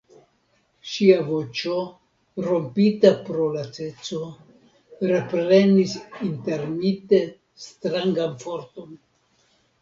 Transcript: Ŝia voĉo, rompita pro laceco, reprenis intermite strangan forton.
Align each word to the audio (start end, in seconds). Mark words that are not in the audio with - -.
Ŝia 0.91 1.17
voĉo, 1.25 1.73
rompita 2.47 3.11
pro 3.27 3.45
laceco, 3.57 4.21
reprenis 5.11 5.93
intermite 6.29 7.21
strangan 7.67 8.35
forton. 8.47 8.99